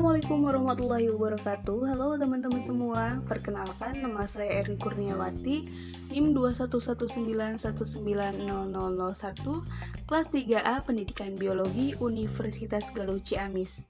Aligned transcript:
Assalamualaikum 0.00 0.48
warahmatullahi 0.48 1.12
wabarakatuh 1.12 1.92
Halo 1.92 2.16
teman-teman 2.16 2.64
semua 2.64 3.20
Perkenalkan 3.28 4.00
nama 4.00 4.24
saya 4.24 4.64
Erin 4.64 4.80
Kurniawati 4.80 5.68
NIM 6.08 6.32
211919001 6.40 7.60
Kelas 10.08 10.26
3A 10.32 10.88
Pendidikan 10.88 11.36
Biologi 11.36 11.92
Universitas 12.00 12.88
Galuh 12.96 13.20
Ciamis 13.20 13.84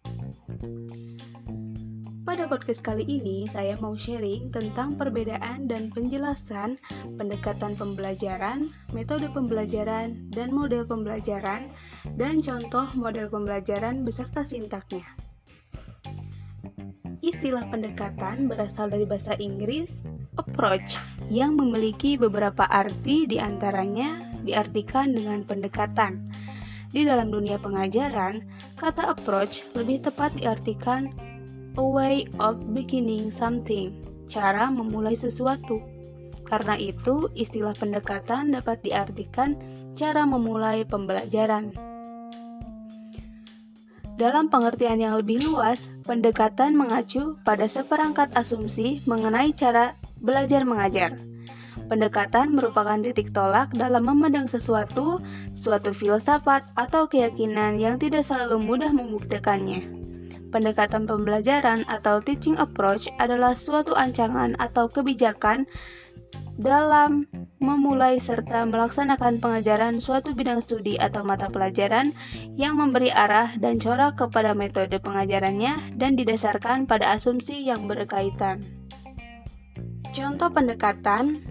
pada 2.27 2.46
podcast 2.46 2.82
kali 2.86 3.02
ini, 3.11 3.42
saya 3.50 3.74
mau 3.82 3.98
sharing 3.98 4.54
tentang 4.54 4.95
perbedaan 4.95 5.66
dan 5.66 5.90
penjelasan 5.90 6.79
pendekatan 7.18 7.74
pembelajaran, 7.74 8.70
metode 8.95 9.27
pembelajaran, 9.34 10.30
dan 10.30 10.55
model 10.55 10.86
pembelajaran, 10.86 11.74
dan 12.14 12.38
contoh 12.38 12.86
model 12.95 13.27
pembelajaran 13.27 14.06
beserta 14.06 14.47
sintaknya. 14.47 15.30
Istilah 17.30 17.70
pendekatan 17.70 18.51
berasal 18.51 18.91
dari 18.91 19.07
bahasa 19.07 19.39
Inggris 19.39 20.02
approach 20.34 20.98
yang 21.30 21.55
memiliki 21.55 22.19
beberapa 22.19 22.66
arti 22.66 23.30
di 23.30 23.39
antaranya 23.39 24.34
diartikan 24.43 25.15
dengan 25.15 25.47
pendekatan. 25.47 26.27
Di 26.91 27.06
dalam 27.06 27.30
dunia 27.30 27.62
pengajaran, 27.62 28.43
kata 28.75 29.15
approach 29.15 29.62
lebih 29.79 30.11
tepat 30.11 30.34
diartikan 30.43 31.15
a 31.79 31.84
way 31.87 32.27
of 32.43 32.59
beginning 32.75 33.31
something, 33.31 33.95
cara 34.27 34.67
memulai 34.67 35.15
sesuatu. 35.15 35.78
Karena 36.51 36.75
itu, 36.75 37.31
istilah 37.39 37.78
pendekatan 37.78 38.51
dapat 38.51 38.83
diartikan 38.83 39.55
cara 39.95 40.27
memulai 40.27 40.83
pembelajaran. 40.83 41.89
Dalam 44.20 44.52
pengertian 44.52 45.00
yang 45.00 45.16
lebih 45.16 45.40
luas, 45.48 45.88
pendekatan 46.04 46.76
mengacu 46.76 47.40
pada 47.40 47.64
seperangkat 47.64 48.28
asumsi 48.36 49.00
mengenai 49.08 49.48
cara 49.56 49.96
belajar 50.20 50.60
mengajar. 50.68 51.16
Pendekatan 51.88 52.52
merupakan 52.52 53.00
titik 53.00 53.32
tolak 53.32 53.72
dalam 53.72 54.04
memandang 54.04 54.44
sesuatu, 54.44 55.24
suatu 55.56 55.96
filsafat, 55.96 56.68
atau 56.76 57.08
keyakinan 57.08 57.80
yang 57.80 57.96
tidak 57.96 58.28
selalu 58.28 58.60
mudah 58.60 58.92
membuktikannya. 58.92 59.88
Pendekatan 60.52 61.08
pembelajaran 61.08 61.88
atau 61.88 62.20
teaching 62.20 62.60
approach 62.60 63.08
adalah 63.16 63.56
suatu 63.56 63.96
ancangan 63.96 64.52
atau 64.60 64.84
kebijakan 64.84 65.64
dalam 66.60 67.24
memulai 67.61 68.16
serta 68.16 68.64
melaksanakan 68.64 69.36
pengajaran 69.36 70.00
suatu 70.00 70.33
bidang 70.33 70.64
studi 70.64 70.97
atau 70.97 71.20
mata 71.28 71.53
pelajaran 71.53 72.16
yang 72.56 72.80
memberi 72.80 73.12
arah 73.12 73.53
dan 73.61 73.77
corak 73.77 74.16
kepada 74.16 74.56
metode 74.56 74.97
pengajarannya 74.97 75.92
dan 76.00 76.16
didasarkan 76.16 76.88
pada 76.88 77.12
asumsi 77.12 77.61
yang 77.61 77.84
berkaitan. 77.84 78.64
Contoh 80.16 80.48
pendekatan 80.48 81.44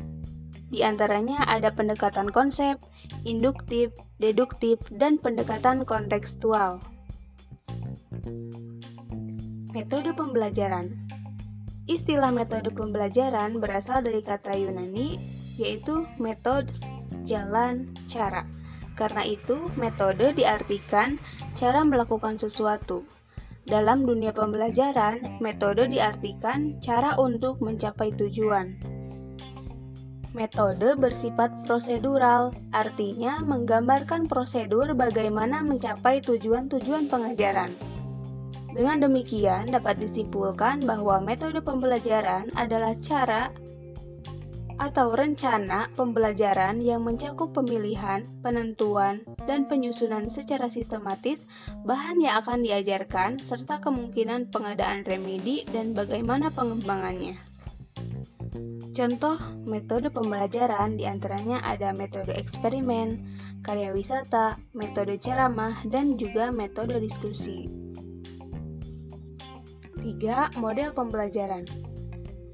di 0.73 0.81
antaranya 0.81 1.45
ada 1.45 1.69
pendekatan 1.69 2.33
konsep, 2.33 2.81
induktif, 3.21 3.93
deduktif, 4.17 4.81
dan 4.89 5.21
pendekatan 5.21 5.85
kontekstual. 5.85 6.81
Metode 9.69 10.17
pembelajaran 10.17 11.05
Istilah 11.89 12.29
metode 12.29 12.69
pembelajaran 12.69 13.57
berasal 13.57 14.05
dari 14.05 14.21
kata 14.21 14.53
Yunani 14.53 15.38
yaitu 15.59 16.07
methods, 16.15 16.87
jalan, 17.27 17.91
cara. 18.07 18.47
Karena 18.95 19.27
itu, 19.27 19.67
metode 19.75 20.31
diartikan 20.31 21.19
cara 21.55 21.83
melakukan 21.83 22.39
sesuatu. 22.39 23.03
Dalam 23.67 24.07
dunia 24.07 24.31
pembelajaran, 24.31 25.39
metode 25.43 25.91
diartikan 25.91 26.79
cara 26.79 27.19
untuk 27.19 27.59
mencapai 27.59 28.15
tujuan. 28.15 28.79
Metode 30.33 30.93
bersifat 30.93 31.65
prosedural, 31.65 32.53
artinya 32.69 33.41
menggambarkan 33.41 34.29
prosedur 34.29 34.93
bagaimana 34.93 35.65
mencapai 35.65 36.21
tujuan-tujuan 36.21 37.09
pengajaran. 37.09 37.73
Dengan 38.69 39.09
demikian, 39.09 39.73
dapat 39.73 39.97
disimpulkan 39.97 40.85
bahwa 40.85 41.17
metode 41.17 41.57
pembelajaran 41.65 42.53
adalah 42.53 42.93
cara 43.01 43.49
atau 44.79 45.11
rencana 45.11 45.91
pembelajaran 45.93 46.79
yang 46.79 47.03
mencakup 47.03 47.51
pemilihan, 47.51 48.23
penentuan, 48.39 49.21
dan 49.43 49.67
penyusunan 49.67 50.31
secara 50.31 50.71
sistematis 50.71 51.45
bahan 51.83 52.23
yang 52.23 52.39
akan 52.39 52.63
diajarkan 52.63 53.43
serta 53.43 53.83
kemungkinan 53.83 54.47
pengadaan 54.49 55.03
remedi 55.03 55.67
dan 55.67 55.91
bagaimana 55.91 56.47
pengembangannya. 56.55 57.35
Contoh 58.95 59.37
metode 59.67 60.11
pembelajaran 60.11 60.99
di 60.99 61.05
antaranya 61.05 61.61
ada 61.63 61.91
metode 61.95 62.35
eksperimen, 62.35 63.21
karya 63.63 63.91
wisata, 63.95 64.59
metode 64.75 65.19
ceramah, 65.19 65.83
dan 65.87 66.15
juga 66.15 66.49
metode 66.51 66.99
diskusi. 66.99 67.69
3. 69.99 70.55
Model 70.59 70.95
pembelajaran 70.95 71.88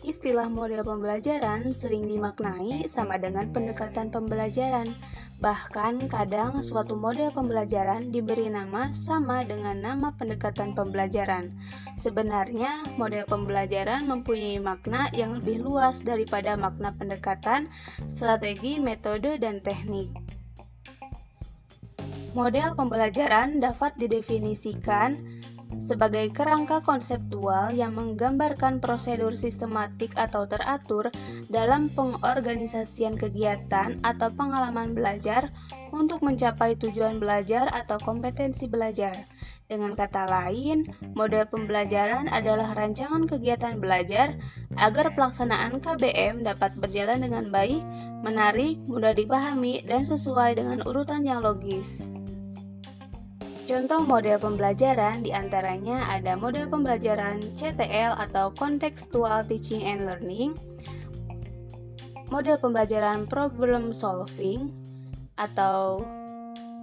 Istilah 0.06 0.54
model 0.54 0.86
pembelajaran 0.86 1.74
sering 1.74 2.06
dimaknai 2.06 2.86
sama 2.86 3.18
dengan 3.18 3.50
pendekatan 3.50 4.14
pembelajaran. 4.14 4.94
Bahkan 5.42 6.14
kadang 6.14 6.62
suatu 6.62 6.94
model 6.94 7.34
pembelajaran 7.34 8.14
diberi 8.14 8.46
nama 8.54 8.94
sama 8.94 9.42
dengan 9.42 9.74
nama 9.82 10.14
pendekatan 10.14 10.78
pembelajaran. 10.78 11.50
Sebenarnya, 11.98 12.86
model 13.02 13.26
pembelajaran 13.26 14.06
mempunyai 14.06 14.62
makna 14.62 15.10
yang 15.10 15.42
lebih 15.42 15.66
luas 15.66 16.06
daripada 16.06 16.54
makna 16.54 16.94
pendekatan, 16.94 17.66
strategi, 18.06 18.78
metode, 18.78 19.42
dan 19.42 19.58
teknik. 19.66 20.14
Model 22.38 22.78
pembelajaran 22.78 23.58
dapat 23.58 23.98
didefinisikan 23.98 25.35
sebagai 25.82 26.32
kerangka 26.32 26.82
konseptual 26.82 27.74
yang 27.74 27.94
menggambarkan 27.94 28.80
prosedur 28.80 29.36
sistematik 29.38 30.16
atau 30.16 30.46
teratur 30.46 31.10
dalam 31.48 31.92
pengorganisasian 31.94 33.16
kegiatan 33.20 34.00
atau 34.02 34.30
pengalaman 34.34 34.96
belajar 34.96 35.52
untuk 35.96 36.22
mencapai 36.26 36.76
tujuan 36.76 37.18
belajar 37.22 37.72
atau 37.72 37.96
kompetensi 38.04 38.68
belajar. 38.68 39.28
Dengan 39.66 39.98
kata 39.98 40.30
lain, 40.30 40.86
model 41.18 41.50
pembelajaran 41.50 42.30
adalah 42.30 42.78
rancangan 42.78 43.26
kegiatan 43.26 43.82
belajar 43.82 44.38
agar 44.78 45.18
pelaksanaan 45.18 45.82
KBM 45.82 46.46
dapat 46.46 46.78
berjalan 46.78 47.26
dengan 47.26 47.50
baik, 47.50 47.82
menarik, 48.22 48.78
mudah 48.86 49.18
dipahami, 49.18 49.82
dan 49.90 50.06
sesuai 50.06 50.62
dengan 50.62 50.86
urutan 50.86 51.26
yang 51.26 51.42
logis. 51.42 52.14
Contoh 53.66 54.06
model 54.06 54.38
pembelajaran 54.38 55.26
di 55.26 55.34
antaranya 55.34 56.06
ada 56.14 56.38
model 56.38 56.70
pembelajaran 56.70 57.42
CTL 57.58 58.14
atau 58.14 58.54
Contextual 58.54 59.42
Teaching 59.50 59.82
and 59.82 60.06
Learning, 60.06 60.54
model 62.30 62.62
pembelajaran 62.62 63.26
Problem 63.26 63.90
Solving 63.90 64.70
atau 65.34 66.06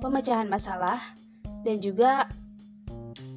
pemecahan 0.03 0.51
masalah, 0.51 0.99
dan 1.63 1.79
juga 1.79 2.27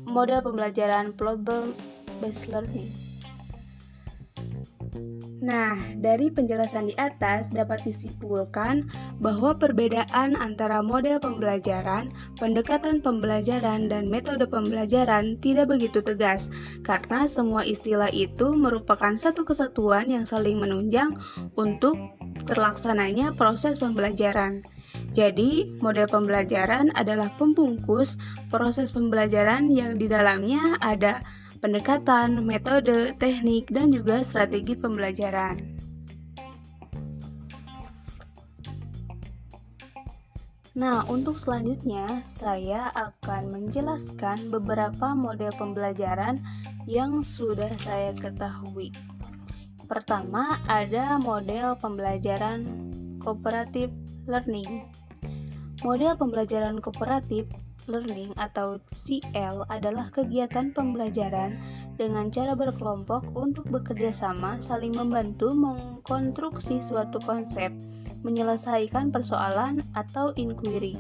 model 0.09 0.41
pembelajaran 0.41 1.13
Problem 1.13 1.78
Based 2.17 2.50
Learning. 2.50 3.04
Nah, 5.45 5.78
dari 6.01 6.33
penjelasan 6.33 6.89
di 6.89 6.97
atas 6.97 7.53
dapat 7.53 7.85
disimpulkan 7.85 8.90
bahwa 9.22 9.53
perbedaan 9.53 10.34
antara 10.41 10.81
model 10.81 11.22
pembelajaran, 11.22 12.09
pendekatan 12.41 12.97
pembelajaran, 13.05 13.85
dan 13.85 14.09
metode 14.09 14.49
pembelajaran 14.49 15.37
tidak 15.37 15.70
begitu 15.70 16.02
tegas, 16.02 16.49
karena 16.81 17.29
semua 17.29 17.61
istilah 17.61 18.09
itu 18.09 18.58
merupakan 18.58 19.14
satu 19.14 19.46
kesatuan 19.46 20.09
yang 20.09 20.25
saling 20.25 20.58
menunjang 20.58 21.14
untuk 21.53 21.93
terlaksananya 22.49 23.37
proses 23.37 23.78
pembelajaran. 23.78 24.66
Jadi, 25.14 25.78
model 25.78 26.09
pembelajaran 26.09 26.90
adalah 26.97 27.29
pembungkus 27.37 28.17
proses 28.49 28.90
pembelajaran 28.90 29.70
yang 29.70 30.02
di 30.02 30.09
dalamnya 30.09 30.81
ada 30.81 31.22
pendekatan, 31.66 32.46
metode, 32.46 33.17
teknik, 33.17 33.73
dan 33.73 33.90
juga 33.90 34.22
strategi 34.22 34.78
pembelajaran. 34.78 35.58
Nah, 40.78 41.02
untuk 41.09 41.41
selanjutnya 41.41 42.22
saya 42.29 42.94
akan 42.94 43.50
menjelaskan 43.50 44.53
beberapa 44.53 45.17
model 45.17 45.50
pembelajaran 45.58 46.38
yang 46.85 47.26
sudah 47.26 47.73
saya 47.82 48.14
ketahui. 48.14 48.94
Pertama, 49.90 50.61
ada 50.70 51.18
model 51.18 51.73
pembelajaran 51.82 52.61
kooperatif 53.18 53.90
learning. 54.29 54.85
Model 55.82 56.14
pembelajaran 56.14 56.78
kooperatif 56.78 57.50
learning 57.87 58.34
atau 58.37 58.82
CL 58.90 59.66
adalah 59.70 60.09
kegiatan 60.14 60.73
pembelajaran 60.73 61.58
dengan 61.96 62.29
cara 62.29 62.53
berkelompok 62.53 63.34
untuk 63.37 63.66
bekerja 63.70 64.11
sama, 64.14 64.58
saling 64.61 64.93
membantu 64.93 65.53
mengkonstruksi 65.53 66.82
suatu 66.82 67.22
konsep, 67.23 67.72
menyelesaikan 68.26 69.14
persoalan 69.14 69.82
atau 69.93 70.34
inquiry. 70.35 70.97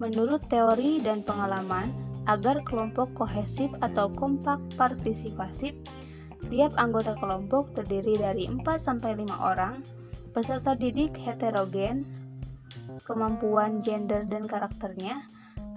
Menurut 0.00 0.44
teori 0.48 1.00
dan 1.04 1.20
pengalaman, 1.20 1.92
agar 2.28 2.60
kelompok 2.62 3.10
kohesif 3.16 3.72
atau 3.80 4.12
kompak 4.12 4.60
partisipasif, 4.76 5.72
tiap 6.52 6.72
anggota 6.76 7.16
kelompok 7.16 7.72
terdiri 7.74 8.16
dari 8.20 8.44
4-5 8.48 9.28
orang, 9.40 9.80
peserta 10.30 10.76
didik 10.76 11.16
heterogen, 11.20 12.06
kemampuan 13.02 13.80
gender 13.82 14.22
dan 14.28 14.46
karakternya, 14.46 15.24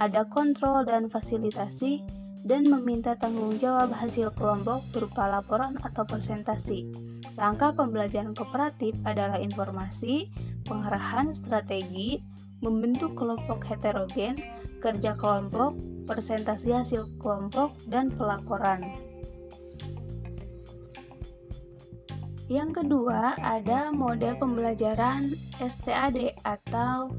ada 0.04 0.28
kontrol 0.28 0.84
dan 0.84 1.08
fasilitasi, 1.08 2.04
dan 2.44 2.68
meminta 2.68 3.16
tanggung 3.16 3.56
jawab 3.56 3.96
hasil 3.96 4.36
kelompok 4.36 4.84
berupa 4.92 5.32
laporan 5.32 5.80
atau 5.80 6.04
presentasi. 6.04 6.92
Langkah 7.40 7.72
pembelajaran 7.72 8.36
kooperatif 8.36 8.92
adalah 9.08 9.40
informasi, 9.40 10.28
pengarahan 10.68 11.32
strategi, 11.32 12.20
membentuk 12.60 13.16
kelompok 13.16 13.64
heterogen, 13.64 14.36
kerja 14.84 15.16
kelompok, 15.16 15.72
presentasi 16.04 16.76
hasil 16.76 17.08
kelompok, 17.24 17.72
dan 17.88 18.12
pelaporan. 18.12 18.92
Yang 22.54 22.86
kedua, 22.86 23.34
ada 23.42 23.90
model 23.90 24.38
pembelajaran 24.38 25.34
STAD 25.58 26.38
atau 26.46 27.10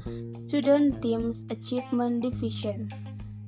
Student 0.47 1.03
Teams 1.03 1.43
Achievement 1.51 2.23
Division. 2.23 2.87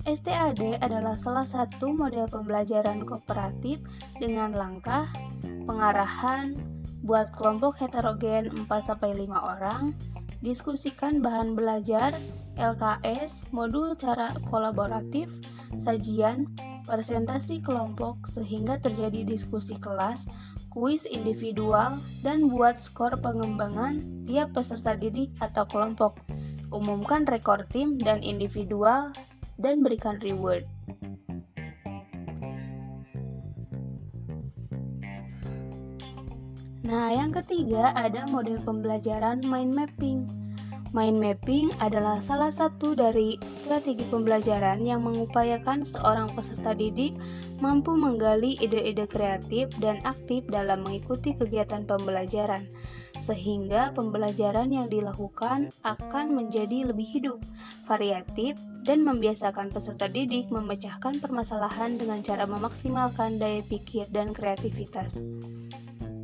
STAD 0.04 0.84
adalah 0.84 1.16
salah 1.16 1.48
satu 1.48 1.96
model 1.96 2.28
pembelajaran 2.28 3.08
kooperatif 3.08 3.80
dengan 4.20 4.52
langkah 4.52 5.08
pengarahan 5.64 6.60
buat 7.08 7.32
kelompok 7.32 7.80
heterogen 7.80 8.52
4-5 8.68 9.32
orang, 9.32 9.96
diskusikan 10.44 11.24
bahan 11.24 11.56
belajar, 11.56 12.12
LKS, 12.60 13.48
modul 13.56 13.96
cara 13.96 14.36
kolaboratif, 14.52 15.32
sajian, 15.80 16.52
presentasi 16.84 17.64
kelompok 17.64 18.28
sehingga 18.28 18.76
terjadi 18.76 19.24
diskusi 19.24 19.80
kelas 19.80 20.28
kuis 20.78 21.10
individual, 21.10 21.98
dan 22.22 22.54
buat 22.54 22.78
skor 22.78 23.18
pengembangan 23.18 23.98
tiap 24.30 24.54
peserta 24.54 24.94
didik 24.94 25.34
atau 25.42 25.66
kelompok. 25.66 26.22
Umumkan 26.70 27.26
rekor 27.26 27.66
tim 27.74 27.98
dan 27.98 28.22
individual 28.22 29.10
dan 29.58 29.82
berikan 29.82 30.22
reward. 30.22 30.70
Nah, 36.86 37.10
yang 37.10 37.34
ketiga 37.34 37.98
ada 37.98 38.30
model 38.30 38.62
pembelajaran 38.62 39.42
mind 39.50 39.74
mapping. 39.74 40.30
Mind 40.96 41.20
mapping 41.20 41.76
adalah 41.84 42.24
salah 42.24 42.48
satu 42.48 42.96
dari 42.96 43.36
strategi 43.52 44.08
pembelajaran 44.08 44.80
yang 44.80 45.04
mengupayakan 45.04 45.84
seorang 45.84 46.32
peserta 46.32 46.72
didik 46.72 47.12
mampu 47.60 47.92
menggali 47.92 48.56
ide-ide 48.64 49.04
kreatif 49.04 49.68
dan 49.84 50.00
aktif 50.08 50.48
dalam 50.48 50.88
mengikuti 50.88 51.36
kegiatan 51.36 51.84
pembelajaran, 51.84 52.72
sehingga 53.20 53.92
pembelajaran 53.98 54.72
yang 54.72 54.88
dilakukan 54.88 55.76
akan 55.84 56.26
menjadi 56.32 56.88
lebih 56.88 57.08
hidup, 57.20 57.40
variatif, 57.90 58.56
dan 58.88 59.04
membiasakan 59.04 59.74
peserta 59.74 60.08
didik 60.08 60.48
memecahkan 60.48 61.20
permasalahan 61.20 62.00
dengan 62.00 62.24
cara 62.24 62.48
memaksimalkan 62.48 63.42
daya 63.42 63.60
pikir 63.66 64.08
dan 64.14 64.32
kreativitas. 64.32 65.20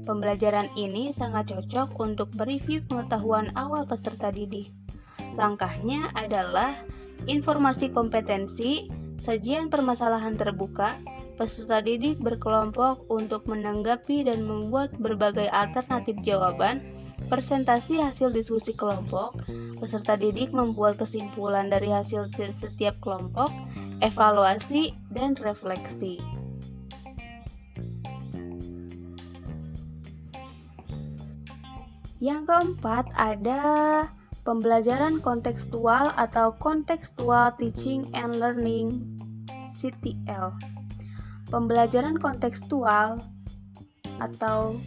Pembelajaran 0.04 0.68
ini 0.76 1.16
sangat 1.16 1.56
cocok 1.56 1.96
untuk 2.04 2.30
mereview 2.36 2.84
pengetahuan 2.84 3.56
awal 3.56 3.88
peserta 3.88 4.36
didik. 4.36 4.68
Langkahnya 5.40 6.12
adalah 6.12 6.76
informasi 7.24 7.88
kompetensi, 7.96 8.92
sajian 9.16 9.72
permasalahan 9.72 10.36
terbuka, 10.36 11.00
peserta 11.40 11.80
didik 11.80 12.20
berkelompok 12.20 13.08
untuk 13.08 13.48
menanggapi 13.48 14.28
dan 14.28 14.44
membuat 14.44 14.92
berbagai 15.00 15.48
alternatif 15.50 16.20
jawaban, 16.22 16.84
presentasi 17.32 18.04
hasil 18.04 18.36
diskusi 18.36 18.76
kelompok, 18.76 19.40
peserta 19.80 20.20
didik 20.20 20.52
membuat 20.52 21.00
kesimpulan 21.00 21.72
dari 21.72 21.90
hasil 21.90 22.28
setiap 22.52 23.00
kelompok, 23.00 23.50
evaluasi, 24.04 24.92
dan 25.16 25.40
refleksi. 25.40 26.20
Yang 32.22 32.42
keempat 32.50 33.06
ada 33.18 33.62
pembelajaran 34.44 35.24
kontekstual 35.24 36.12
atau 36.20 36.54
Contextual 36.60 37.56
Teaching 37.56 38.12
and 38.12 38.38
Learning 38.38 39.02
CTL. 39.72 40.54
Pembelajaran 41.48 42.20
kontekstual 42.20 43.24
atau 44.20 44.78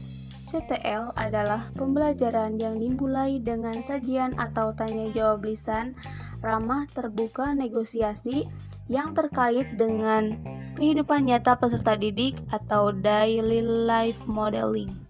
CTL 0.47 1.11
adalah 1.19 1.75
pembelajaran 1.75 2.55
yang 2.63 2.79
dimulai 2.79 3.43
dengan 3.43 3.83
sajian 3.83 4.39
atau 4.39 4.71
tanya 4.79 5.11
jawab 5.11 5.43
lisan 5.43 5.99
ramah 6.39 6.87
terbuka 6.95 7.51
negosiasi 7.51 8.47
yang 8.87 9.11
terkait 9.19 9.75
dengan 9.75 10.39
kehidupan 10.79 11.27
nyata 11.27 11.59
peserta 11.59 11.99
didik 11.99 12.39
atau 12.55 12.95
daily 12.95 13.59
life 13.59 14.23
modeling 14.31 15.06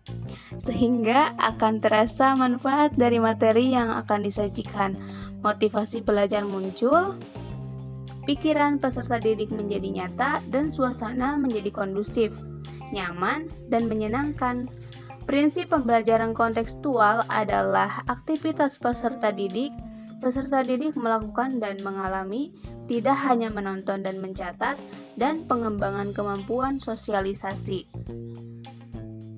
sehingga 0.57 1.35
akan 1.37 1.83
terasa 1.83 2.33
manfaat 2.39 2.95
dari 2.95 3.19
materi 3.19 3.75
yang 3.75 3.93
akan 3.93 4.25
disajikan. 4.25 4.97
Motivasi 5.45 6.03
belajar 6.03 6.43
muncul, 6.43 7.15
pikiran 8.27 8.83
peserta 8.83 9.23
didik 9.23 9.55
menjadi 9.55 9.89
nyata, 10.03 10.43
dan 10.51 10.75
suasana 10.75 11.39
menjadi 11.39 11.71
kondusif, 11.71 12.35
nyaman, 12.91 13.47
dan 13.71 13.87
menyenangkan. 13.87 14.67
Prinsip 15.27 15.75
pembelajaran 15.75 16.35
kontekstual 16.35 17.27
adalah 17.27 18.07
aktivitas 18.07 18.79
peserta 18.79 19.35
didik. 19.35 19.75
Peserta 20.23 20.63
didik 20.63 20.95
melakukan 20.97 21.59
dan 21.59 21.79
mengalami, 21.83 22.55
tidak 22.87 23.19
hanya 23.27 23.51
menonton 23.51 24.07
dan 24.07 24.23
mencatat, 24.23 24.79
dan 25.19 25.45
pengembangan 25.45 26.15
kemampuan 26.15 26.79
sosialisasi. 26.79 27.91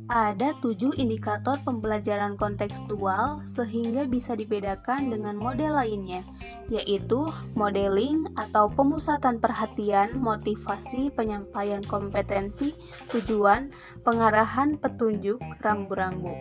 Ada 0.09 0.57
tujuh 0.65 0.97
indikator 0.97 1.61
pembelajaran 1.69 2.41
kontekstual 2.41 3.45
sehingga 3.45 4.09
bisa 4.09 4.33
dibedakan 4.33 5.13
dengan 5.13 5.37
model 5.37 5.77
lainnya, 5.77 6.25
yaitu 6.73 7.29
modeling 7.53 8.25
atau 8.33 8.73
pemusatan 8.73 9.37
perhatian, 9.37 10.17
motivasi, 10.17 11.13
penyampaian 11.13 11.85
kompetensi, 11.85 12.73
tujuan, 13.13 13.69
pengarahan 14.01 14.81
petunjuk, 14.81 15.45
rambu-rambu, 15.61 16.33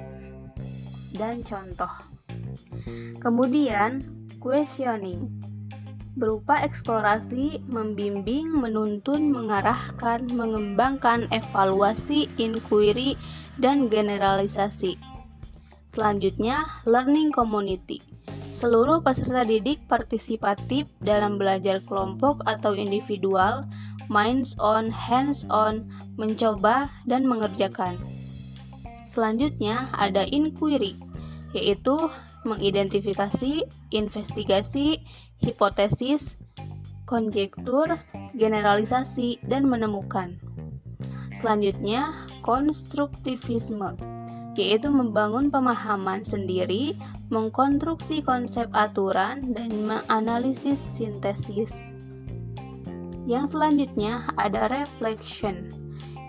dan 1.19 1.43
contoh. 1.43 1.91
Kemudian, 3.19 3.99
questioning 4.39 5.27
berupa 6.17 6.65
eksplorasi, 6.65 7.61
membimbing, 7.69 8.49
menuntun, 8.49 9.29
mengarahkan, 9.29 10.25
mengembangkan, 10.33 11.29
evaluasi, 11.29 12.25
inquiry, 12.41 13.13
dan 13.57 13.89
generalisasi. 13.91 14.97
Selanjutnya, 15.93 16.65
learning 16.85 17.33
community. 17.33 18.01
Seluruh 18.53 19.01
peserta 19.01 19.45
didik 19.45 19.81
partisipatif 19.89 20.89
dalam 21.01 21.41
belajar 21.41 21.81
kelompok 21.85 22.41
atau 22.45 22.73
individual, 22.77 23.65
minds 24.09 24.57
on, 24.57 24.89
hands 24.89 25.45
on, 25.49 25.85
mencoba 26.17 26.89
dan 27.05 27.25
mengerjakan. 27.25 27.97
Selanjutnya 29.07 29.87
ada 29.95 30.25
inquiry, 30.27 30.99
yaitu 31.55 31.95
mengidentifikasi, 32.43 33.63
investigasi, 33.91 35.01
hipotesis, 35.41 36.37
konjektur, 37.07 37.99
generalisasi, 38.35 39.39
dan 39.47 39.65
menemukan. 39.65 40.37
Selanjutnya, 41.37 42.17
konstruktivisme, 42.41 43.93
yaitu 44.57 44.89
membangun 44.89 45.53
pemahaman 45.53 46.25
sendiri, 46.25 46.97
mengkonstruksi 47.29 48.25
konsep 48.25 48.65
aturan, 48.73 49.53
dan 49.53 49.69
menganalisis 49.85 50.81
sintesis. 50.81 51.93
Yang 53.29 53.53
selanjutnya 53.53 54.25
ada 54.33 54.65
reflection, 54.65 55.69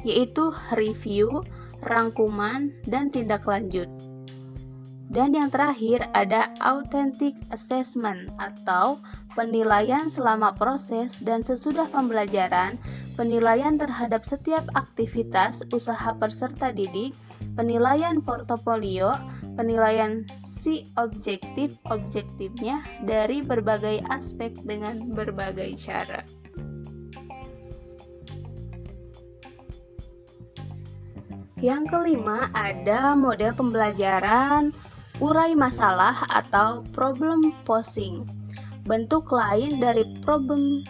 yaitu 0.05 0.53
review, 0.77 1.41
rangkuman, 1.89 2.77
dan 2.85 3.09
tindak 3.09 3.49
lanjut. 3.49 3.89
Dan 5.09 5.33
yang 5.33 5.49
terakhir 5.49 6.05
ada 6.13 6.53
authentic 6.61 7.33
assessment 7.49 8.29
atau 8.37 9.01
penilaian 9.33 10.05
selama 10.13 10.53
proses 10.53 11.17
dan 11.25 11.41
sesudah 11.41 11.89
pembelajaran, 11.89 12.77
penilaian 13.19 13.75
terhadap 13.75 14.23
setiap 14.23 14.63
aktivitas 14.79 15.67
usaha 15.75 16.15
peserta 16.15 16.71
didik, 16.71 17.11
penilaian 17.59 18.23
portofolio, 18.23 19.19
penilaian 19.59 20.23
si 20.47 20.87
objektif-objektifnya 20.95 22.79
dari 23.03 23.43
berbagai 23.43 24.07
aspek 24.07 24.55
dengan 24.63 25.11
berbagai 25.11 25.75
cara. 25.75 26.23
Yang 31.59 31.91
kelima 31.91 32.55
ada 32.55 33.19
model 33.19 33.51
pembelajaran 33.51 34.71
urai 35.19 35.59
masalah 35.59 36.23
atau 36.31 36.87
problem 36.95 37.51
posing. 37.67 38.23
Bentuk 38.87 39.35
lain 39.35 39.83
dari 39.83 40.07
problem 40.23 40.87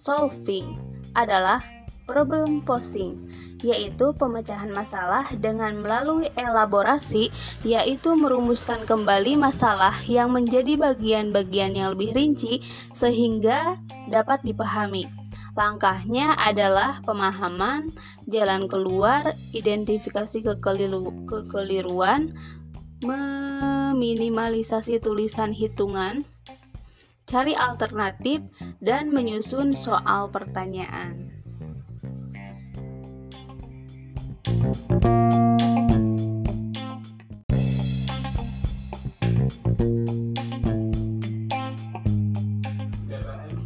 solving 0.00 0.95
adalah 1.16 1.64
problem 2.06 2.62
posing, 2.62 3.18
yaitu 3.64 4.14
pemecahan 4.14 4.70
masalah 4.70 5.26
dengan 5.36 5.82
melalui 5.82 6.30
elaborasi, 6.38 7.34
yaitu 7.66 8.14
merumuskan 8.14 8.86
kembali 8.86 9.34
masalah 9.34 9.92
yang 10.06 10.30
menjadi 10.30 10.78
bagian-bagian 10.78 11.74
yang 11.74 11.98
lebih 11.98 12.14
rinci 12.14 12.62
sehingga 12.94 13.82
dapat 14.06 14.46
dipahami. 14.46 15.10
Langkahnya 15.56 16.36
adalah 16.36 17.00
pemahaman, 17.02 17.88
jalan 18.28 18.68
keluar, 18.68 19.32
identifikasi 19.56 20.44
kekeliru 20.44 21.24
kekeliruan, 21.24 22.36
meminimalisasi 23.00 25.00
tulisan 25.00 25.56
hitungan, 25.56 26.28
cari 27.26 27.58
alternatif, 27.58 28.40
dan 28.78 29.10
menyusun 29.10 29.74
soal 29.74 30.30
pertanyaan. 30.30 31.34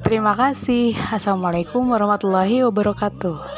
Terima 0.01 0.35
kasih. 0.35 0.99
Assalamualaikum 1.15 1.87
warahmatullahi 1.87 2.67
wabarakatuh. 2.67 3.50